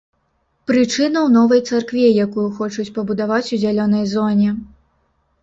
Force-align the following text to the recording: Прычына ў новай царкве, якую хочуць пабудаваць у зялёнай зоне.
Прычына 0.69 1.17
ў 1.23 1.29
новай 1.37 1.61
царкве, 1.73 2.07
якую 2.25 2.47
хочуць 2.61 2.87
пабудаваць 2.97 3.45
у 3.55 3.61
зялёнай 3.67 4.03
зоне. 4.17 4.49